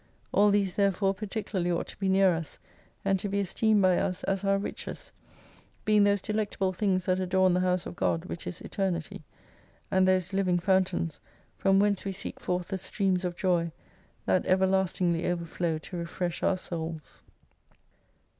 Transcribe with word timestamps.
All 0.31 0.49
these 0.49 0.73
therefore 0.73 1.13
parti 1.13 1.43
cularly 1.43 1.69
ought 1.69 1.85
to 1.89 1.99
be 1.99 2.09
near 2.09 2.33
us, 2.33 2.57
and 3.05 3.19
to 3.19 3.29
be 3.29 3.39
esteemed 3.39 3.83
by 3.83 3.99
us 3.99 4.23
as 4.23 4.43
our 4.43 4.57
riches; 4.57 5.11
being 5.85 6.05
those 6.05 6.23
delectable 6.23 6.73
things 6.73 7.05
that 7.05 7.19
adorn 7.19 7.53
the 7.53 7.59
house 7.59 7.85
of 7.85 7.95
God 7.95 8.25
which 8.25 8.47
is 8.47 8.61
Eternity; 8.61 9.23
and 9.91 10.07
those 10.07 10.33
living 10.33 10.57
fountains, 10.57 11.19
from 11.55 11.77
whence 11.79 12.03
we 12.03 12.13
seek 12.13 12.39
forth 12.39 12.69
the 12.69 12.79
streams 12.79 13.23
of 13.23 13.35
joy, 13.35 13.71
that 14.25 14.43
everlastingly 14.47 15.27
overflow 15.27 15.77
to 15.77 15.97
refresh 15.97 16.41
our 16.41 16.57
souls. 16.57 17.21